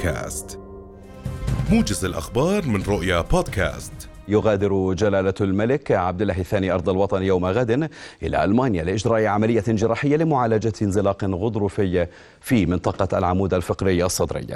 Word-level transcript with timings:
بودكاست. 0.00 0.58
موجز 1.70 2.04
الأخبار 2.04 2.66
من 2.66 2.82
رؤيا 2.82 3.20
بودكاست. 3.20 4.09
يغادر 4.30 4.92
جلالة 4.92 5.34
الملك 5.40 5.92
عبد 5.92 6.22
الله 6.22 6.38
الثاني 6.38 6.72
أرض 6.72 6.88
الوطن 6.88 7.22
يوم 7.22 7.46
غد 7.46 7.90
إلى 8.22 8.44
ألمانيا 8.44 8.84
لإجراء 8.84 9.26
عملية 9.26 9.64
جراحية 9.68 10.16
لمعالجة 10.16 10.72
انزلاق 10.82 11.24
غضروفي 11.24 12.06
في 12.40 12.66
منطقة 12.66 13.18
العمود 13.18 13.54
الفقري 13.54 14.04
الصدري. 14.04 14.46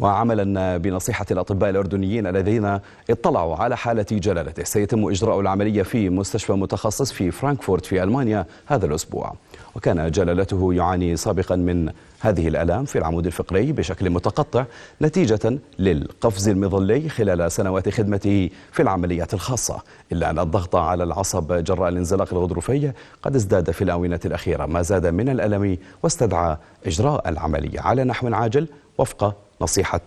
وعملا 0.00 0.76
بنصيحة 0.76 1.26
الأطباء 1.30 1.70
الأردنيين 1.70 2.26
الذين 2.26 2.78
اطلعوا 3.10 3.56
على 3.56 3.76
حالة 3.76 4.06
جلالته 4.12 4.64
سيتم 4.64 5.08
إجراء 5.08 5.40
العملية 5.40 5.82
في 5.82 6.10
مستشفى 6.10 6.52
متخصص 6.52 7.12
في 7.12 7.30
فرانكفورت 7.30 7.86
في 7.86 8.02
ألمانيا 8.02 8.46
هذا 8.66 8.86
الأسبوع. 8.86 9.34
وكان 9.76 10.10
جلالته 10.10 10.74
يعاني 10.74 11.16
سابقا 11.16 11.56
من 11.56 11.90
هذه 12.20 12.48
الآلام 12.48 12.84
في 12.84 12.98
العمود 12.98 13.26
الفقري 13.26 13.72
بشكل 13.72 14.10
متقطع 14.10 14.64
نتيجة 15.02 15.58
للقفز 15.78 16.48
المظلي 16.48 17.08
خلال 17.08 17.52
سنوات 17.52 17.88
خدمته 17.88 18.50
في 18.72 18.82
العمليات 19.20 19.34
الخاصة 19.34 19.82
إلا 20.12 20.30
أن 20.30 20.38
الضغط 20.38 20.76
على 20.76 21.04
العصب 21.04 21.52
جراء 21.52 21.88
الانزلاق 21.88 22.28
الغضروفي 22.32 22.92
قد 23.22 23.34
ازداد 23.34 23.70
في 23.70 23.84
الآونة 23.84 24.20
الأخيرة 24.24 24.66
ما 24.66 24.82
زاد 24.82 25.06
من 25.06 25.28
الألم 25.28 25.78
واستدعى 26.02 26.56
إجراء 26.86 27.28
العملية. 27.28 27.80
على 27.80 28.04
نحو 28.04 28.34
عاجل 28.34 28.68
وفق 28.98 29.36
نصيحة 29.60 30.00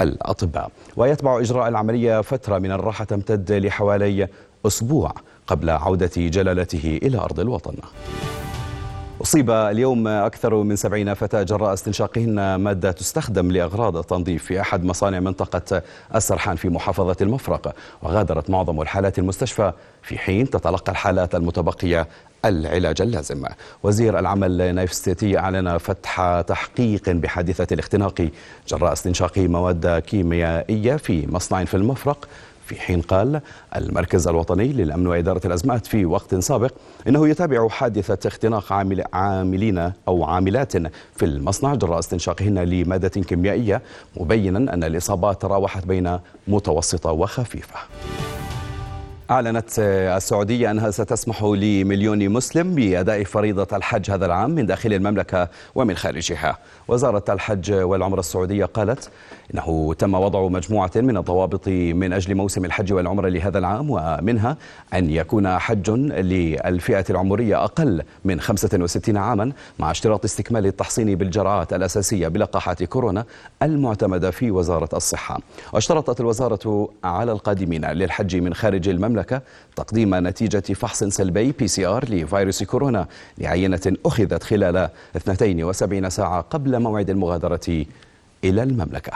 الأطباء. 0.00 0.70
ويتبع 0.96 1.40
إجراء 1.40 1.68
العملية 1.68 2.20
فترة 2.20 2.58
من 2.58 2.72
الراحة 2.72 3.04
تمتد 3.04 3.52
لحوالي 3.52 4.28
أسبوع 4.66 5.14
قبل 5.46 5.70
عودة 5.70 6.10
جلالته 6.16 6.98
إلى 7.02 7.18
أرض 7.18 7.40
الوطن. 7.40 7.74
أصيب 9.26 9.50
اليوم 9.50 10.08
أكثر 10.08 10.54
من 10.54 10.76
سبعين 10.76 11.14
فتاة 11.14 11.42
جراء 11.42 11.74
استنشاقهن 11.74 12.54
مادة 12.54 12.92
تستخدم 12.92 13.50
لأغراض 13.50 13.96
التنظيف 13.96 14.44
في 14.44 14.60
أحد 14.60 14.84
مصانع 14.84 15.20
منطقة 15.20 15.82
السرحان 16.14 16.56
في 16.56 16.68
محافظة 16.68 17.16
المفرق. 17.20 17.74
وغادرت 18.02 18.50
معظم 18.50 18.80
الحالات 18.80 19.18
المستشفى 19.18 19.72
في 20.02 20.18
حين 20.18 20.50
تتلقى 20.50 20.92
الحالات 20.92 21.34
المتبقية 21.34 22.08
العلاج 22.44 23.02
اللازم. 23.02 23.44
وزير 23.82 24.18
العمل 24.18 24.74
نايف 24.74 24.92
ستيتي 24.92 25.38
أعلن 25.38 25.78
فتح 25.78 26.40
تحقيق 26.40 27.10
بحادثة 27.10 27.66
الاختناق. 27.72 28.28
جراء 28.68 28.92
استنشاق 28.92 29.38
مواد 29.38 29.98
كيميائية 29.98 30.96
في 30.96 31.26
مصنع 31.32 31.64
في 31.64 31.74
المفرق 31.74 32.28
في 32.66 32.80
حين 32.80 33.00
قال 33.00 33.40
المركز 33.76 34.28
الوطني 34.28 34.72
للأمن 34.72 35.06
وإدارة 35.06 35.46
الأزمات 35.46 35.86
في 35.86 36.04
وقت 36.04 36.34
سابق 36.34 36.72
إنه 37.08 37.28
يتابع 37.28 37.68
حادثة 37.68 38.28
اختناق 38.28 38.72
عامل 38.72 39.04
عاملين 39.12 39.92
أو 40.08 40.24
عاملات 40.24 40.76
في 41.16 41.24
المصنع 41.24 41.74
جراء 41.74 41.98
استنشاقهن 41.98 42.58
لمادة 42.58 43.08
كيميائية 43.08 43.82
مبينا 44.16 44.74
أن 44.74 44.84
الإصابات 44.84 45.42
تراوحت 45.42 45.86
بين 45.86 46.18
متوسطة 46.48 47.12
وخفيفة. 47.12 47.78
أعلنت 49.30 49.78
السعودية 50.16 50.70
أنها 50.70 50.90
ستسمح 50.90 51.42
لمليون 51.42 52.28
مسلم 52.28 52.74
بأداء 52.74 53.24
فريضة 53.24 53.76
الحج 53.76 54.10
هذا 54.10 54.26
العام 54.26 54.50
من 54.50 54.66
داخل 54.66 54.92
المملكة 54.92 55.48
ومن 55.74 55.96
خارجها. 55.96 56.58
وزارة 56.88 57.24
الحج 57.28 57.72
والعمرة 57.72 58.20
السعودية 58.20 58.64
قالت 58.64 59.10
إنه 59.54 59.94
تم 59.98 60.14
وضع 60.14 60.48
مجموعة 60.48 60.90
من 60.96 61.16
الضوابط 61.16 61.68
من 61.68 62.12
أجل 62.12 62.34
موسم 62.34 62.64
الحج 62.64 62.92
والعمرة 62.92 63.28
لهذا 63.28 63.58
العام 63.58 63.90
ومنها 63.90 64.56
أن 64.94 65.10
يكون 65.10 65.58
الحج 65.58 65.90
للفئة 65.90 67.04
العمرية 67.10 67.64
أقل 67.64 68.02
من 68.24 68.40
65 68.40 69.16
عاما 69.16 69.52
مع 69.78 69.90
اشتراط 69.90 70.24
استكمال 70.24 70.66
التحصين 70.66 71.14
بالجرعات 71.14 71.72
الأساسية 71.72 72.28
بلقاحات 72.28 72.82
كورونا 72.82 73.24
المعتمدة 73.62 74.30
في 74.30 74.50
وزارة 74.50 74.96
الصحة. 74.96 75.40
واشترطت 75.72 76.20
الوزارة 76.20 76.88
على 77.04 77.32
القادمين 77.32 77.84
للحج 77.84 78.36
من 78.36 78.54
خارج 78.54 78.88
المملكة 78.88 79.15
تقديم 79.76 80.14
نتيجة 80.14 80.72
فحص 80.74 81.04
سلبي 81.04 81.52
PCR 81.52 82.04
لفيروس 82.08 82.62
كورونا 82.62 83.06
لعينة 83.38 83.96
أخذت 84.06 84.42
خلال 84.42 84.88
72 85.16 86.10
ساعة 86.10 86.40
قبل 86.40 86.80
موعد 86.80 87.10
المغادرة 87.10 87.84
إلى 88.44 88.62
المملكة. 88.62 89.12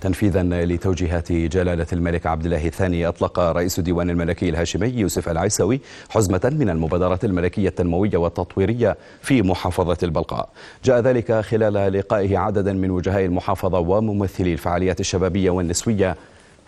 تنفيذا 0.00 0.42
لتوجيهات 0.42 1.32
جلالة 1.32 1.86
الملك 1.92 2.26
عبد 2.26 2.44
الله 2.44 2.66
الثاني 2.66 3.06
أطلق 3.08 3.38
رئيس 3.38 3.78
الديوان 3.78 4.10
الملكي 4.10 4.48
الهاشمي 4.48 4.88
يوسف 4.88 5.28
العيسوي 5.28 5.80
حزمة 6.08 6.56
من 6.58 6.70
المبادرات 6.70 7.24
الملكية 7.24 7.68
التنموية 7.68 8.16
والتطويرية 8.16 8.96
في 9.22 9.42
محافظة 9.42 9.96
البلقاء. 10.02 10.48
جاء 10.84 11.00
ذلك 11.00 11.32
خلال 11.32 11.92
لقائه 11.92 12.38
عددا 12.38 12.72
من 12.72 12.90
وجهاء 12.90 13.24
المحافظة 13.24 13.78
وممثلي 13.78 14.52
الفعاليات 14.52 15.00
الشبابية 15.00 15.50
والنسوية 15.50 16.16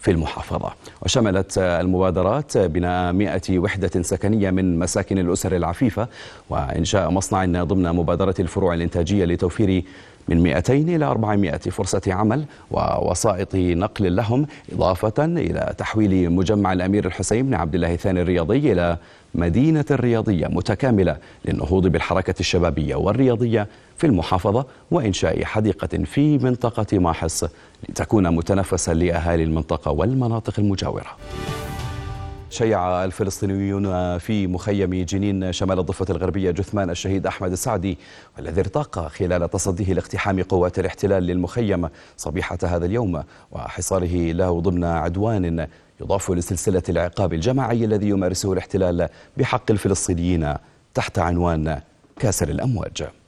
في 0.00 0.10
المحافظة. 0.10 0.72
وشملت 1.02 1.58
المبادرات 1.58 2.58
بناء 2.58 3.12
100 3.12 3.40
وحدة 3.50 4.02
سكنية 4.02 4.50
من 4.50 4.78
مساكن 4.78 5.18
الأسر 5.18 5.56
العفيفة 5.56 6.08
وإنشاء 6.50 7.10
مصنع 7.10 7.64
ضمن 7.64 7.92
مبادرة 7.92 8.34
الفروع 8.40 8.74
الإنتاجية 8.74 9.24
لتوفير 9.24 9.84
من 10.30 10.42
200 10.42 10.74
إلى 10.74 11.04
400 11.04 11.56
فرصة 11.58 12.02
عمل 12.06 12.44
ووسائط 12.70 13.54
نقل 13.54 14.16
لهم 14.16 14.46
إضافة 14.72 15.24
إلى 15.24 15.74
تحويل 15.78 16.30
مجمع 16.30 16.72
الأمير 16.72 17.06
الحسين 17.06 17.46
بن 17.46 17.54
عبد 17.54 17.74
الله 17.74 17.94
الثاني 17.94 18.22
الرياضي 18.22 18.72
إلى 18.72 18.96
مدينة 19.34 19.84
رياضية 19.90 20.46
متكاملة 20.46 21.16
للنهوض 21.44 21.86
بالحركة 21.86 22.34
الشبابية 22.40 22.94
والرياضية 22.94 23.68
في 23.96 24.06
المحافظة 24.06 24.66
وإنشاء 24.90 25.44
حديقة 25.44 26.04
في 26.04 26.38
منطقة 26.38 26.98
ماحص 26.98 27.44
لتكون 27.88 28.30
متنفسا 28.34 28.94
لأهالي 28.94 29.44
المنطقة 29.44 29.90
والمناطق 29.90 30.54
المجاورة. 30.58 31.06
شيع 32.50 33.04
الفلسطينيون 33.04 34.18
في 34.18 34.46
مخيم 34.46 35.04
جنين 35.04 35.52
شمال 35.52 35.78
الضفة 35.78 36.06
الغربية 36.10 36.50
جثمان 36.50 36.90
الشهيد 36.90 37.26
أحمد 37.26 37.52
السعدي 37.52 37.98
والذي 38.36 38.60
ارتاق 38.60 39.08
خلال 39.08 39.50
تصديه 39.50 39.92
لاقتحام 39.94 40.42
قوات 40.42 40.78
الاحتلال 40.78 41.22
للمخيم 41.22 41.88
صبيحة 42.16 42.58
هذا 42.64 42.86
اليوم 42.86 43.22
وحصاره 43.52 44.32
له 44.32 44.60
ضمن 44.60 44.84
عدوان 44.84 45.66
يضاف 46.00 46.30
لسلسلة 46.30 46.82
العقاب 46.88 47.32
الجماعي 47.32 47.84
الذي 47.84 48.08
يمارسه 48.08 48.52
الاحتلال 48.52 49.08
بحق 49.36 49.70
الفلسطينيين 49.70 50.54
تحت 50.94 51.18
عنوان 51.18 51.80
كاسر 52.18 52.48
الأمواج. 52.48 53.19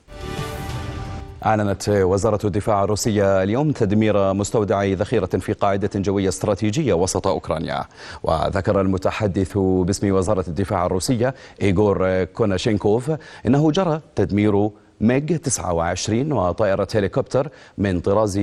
أعلنت 1.46 1.88
وزارة 1.88 2.46
الدفاع 2.46 2.84
الروسية 2.84 3.42
اليوم 3.42 3.72
تدمير 3.72 4.32
مستودع 4.32 4.84
ذخيرة 4.84 5.26
في 5.26 5.52
قاعدة 5.52 5.90
جوية 5.94 6.28
استراتيجية 6.28 6.94
وسط 6.94 7.26
أوكرانيا. 7.26 7.84
وذكر 8.22 8.80
المتحدث 8.80 9.58
باسم 9.58 10.12
وزارة 10.12 10.44
الدفاع 10.48 10.86
الروسية 10.86 11.34
إيغور 11.62 12.24
كوناشينكوف 12.24 13.12
إنه 13.46 13.70
جرى 13.70 14.00
تدمير 14.16 14.70
ميج 15.00 15.38
29 15.38 16.32
وطائرة 16.32 16.88
هليكوبتر 16.94 17.48
من 17.78 18.00
طراز 18.00 18.40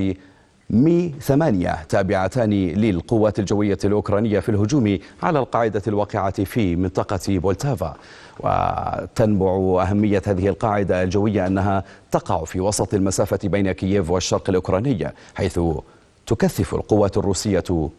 مي 0.70 1.14
ثمانية 1.22 1.84
تابعتان 1.90 2.54
للقوات 2.54 3.40
الجوية 3.40 3.78
الأوكرانية 3.84 4.40
في 4.40 4.50
الهجوم 4.50 5.00
على 5.24 5.40
القاعدة 5.40 5.82
الواقعة 5.88 6.44
في 6.44 6.76
منطقة 6.76 7.20
بولتافا. 7.40 7.96
وتنبع 8.40 9.84
أهمية 9.84 10.22
هذه 10.28 10.48
القاعدة 10.48 11.04
الجوية 11.04 11.48
أنها 11.48 11.84
تقع 12.12 12.44
في 12.44 12.60
وسط 12.60 12.94
المسافة 12.94 13.40
بين 13.44 13.72
كييف 13.72 14.10
والشرق 14.10 14.50
الأوكراني 14.50 15.14
حيث 15.36 15.60
تكثف 16.28 16.76
القوات 16.76 17.18
الروسية 17.18 17.90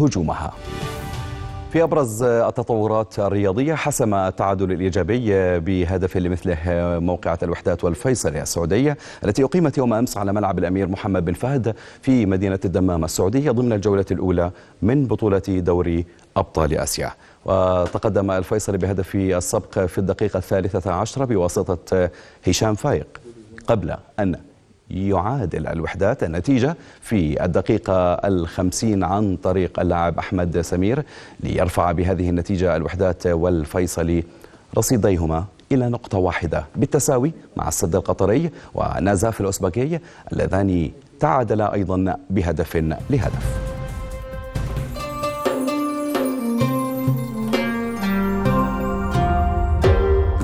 هجومها. 0.00 0.52
في 1.72 1.82
أبرز 1.82 2.22
التطورات 2.22 3.18
الرياضية 3.18 3.74
حسم 3.74 4.14
التعادل 4.14 4.72
الإيجابي 4.72 5.58
بهدف 5.60 6.16
لمثله 6.16 6.58
موقعة 7.00 7.38
الوحدات 7.42 7.84
والفيصلية 7.84 8.42
السعودية 8.42 8.96
التي 9.24 9.44
أقيمت 9.44 9.78
يوم 9.78 9.94
أمس 9.94 10.16
على 10.16 10.32
ملعب 10.32 10.58
الأمير 10.58 10.88
محمد 10.88 11.24
بن 11.24 11.32
فهد 11.32 11.74
في 12.02 12.26
مدينة 12.26 12.58
الدمام 12.64 13.04
السعودية 13.04 13.50
ضمن 13.50 13.72
الجولة 13.72 14.04
الأولى 14.10 14.50
من 14.82 15.06
بطولة 15.06 15.42
دوري 15.48 16.04
أبطال 16.36 16.74
آسيا. 16.78 17.12
وتقدم 17.44 18.30
الفيصلي 18.30 18.78
بهدف 18.78 19.14
السبق 19.14 19.78
في 19.78 19.98
الدقيقة 19.98 20.36
الثالثة 20.38 20.92
عشرة 20.92 21.24
بواسطة 21.24 22.10
هشام 22.46 22.74
فايق 22.74 23.20
قبل 23.66 23.96
أن 24.18 24.36
يعادل 24.90 25.66
الوحدات. 25.66 26.22
النتيجة 26.22 26.76
في 27.00 27.44
الدقيقة 27.44 28.12
الخمسين 28.12 29.04
عن 29.04 29.36
طريق 29.36 29.80
اللاعب 29.80 30.18
أحمد 30.18 30.60
سمير 30.60 31.04
ليرفع 31.40 31.92
بهذه 31.92 32.30
النتيجة 32.30 32.76
الوحدات 32.76 33.26
والفيصلي 33.26 34.24
رصيديهما 34.78 35.44
إلى 35.72 35.88
نقطة 35.88 36.18
واحدة. 36.18 36.64
بالتساوي 36.76 37.32
مع 37.56 37.68
السد 37.68 37.96
القطري 37.96 38.50
ونازاف 38.74 39.40
الأسبكي 39.40 40.00
اللذان 40.32 40.90
تعادلا 41.20 41.74
أيضا 41.74 42.16
بهدف 42.30 42.76
لهدف. 43.10 43.58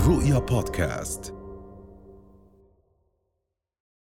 رؤيا 0.08 0.38
بودكاست. 0.38 1.43